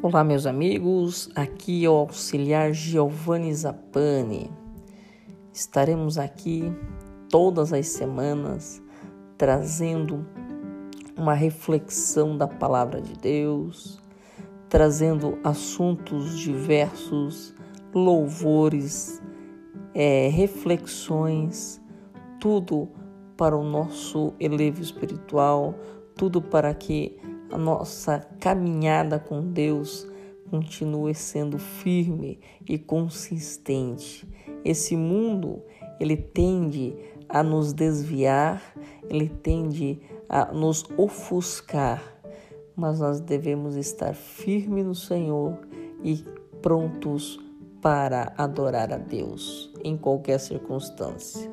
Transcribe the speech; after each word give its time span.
Olá, 0.00 0.22
meus 0.22 0.46
amigos. 0.46 1.28
Aqui 1.34 1.84
é 1.84 1.90
o 1.90 1.94
auxiliar 1.94 2.72
Giovanni 2.72 3.52
Zapani. 3.52 4.48
Estaremos 5.52 6.16
aqui 6.18 6.72
todas 7.28 7.72
as 7.72 7.88
semanas 7.88 8.80
trazendo 9.36 10.24
uma 11.16 11.34
reflexão 11.34 12.38
da 12.38 12.46
palavra 12.46 13.02
de 13.02 13.12
Deus, 13.14 14.00
trazendo 14.68 15.36
assuntos 15.42 16.38
diversos, 16.38 17.52
louvores, 17.92 19.20
é, 19.92 20.28
reflexões, 20.28 21.82
tudo 22.38 22.88
para 23.36 23.56
o 23.56 23.64
nosso 23.64 24.32
elevo 24.38 24.80
espiritual, 24.80 25.74
tudo 26.14 26.40
para 26.40 26.72
que 26.72 27.18
a 27.50 27.58
nossa 27.58 28.20
caminhada 28.40 29.18
com 29.18 29.40
Deus 29.52 30.06
continue 30.50 31.14
sendo 31.14 31.58
firme 31.58 32.40
e 32.68 32.78
consistente. 32.78 34.26
Esse 34.64 34.96
mundo, 34.96 35.62
ele 36.00 36.16
tende 36.16 36.96
a 37.28 37.42
nos 37.42 37.72
desviar, 37.72 38.62
ele 39.08 39.28
tende 39.28 40.00
a 40.28 40.52
nos 40.52 40.84
ofuscar, 40.96 42.02
mas 42.74 43.00
nós 43.00 43.20
devemos 43.20 43.76
estar 43.76 44.14
firmes 44.14 44.84
no 44.84 44.94
Senhor 44.94 45.58
e 46.02 46.24
prontos 46.62 47.38
para 47.80 48.32
adorar 48.36 48.92
a 48.92 48.98
Deus 48.98 49.72
em 49.84 49.96
qualquer 49.96 50.38
circunstância. 50.40 51.50